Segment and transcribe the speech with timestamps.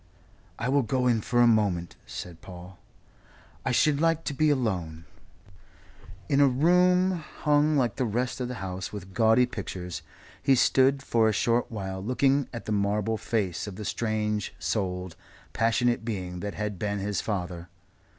[0.57, 2.79] "I will go in for a moment," said Paul.
[3.63, 5.05] "I should like to be alone."
[6.27, 7.11] In a room
[7.43, 10.01] hung like the rest of the house with gaudy pictures
[10.41, 15.15] he stood for a short while looking at the marble face of the strange souled,
[15.53, 17.69] passionate being that had been his father.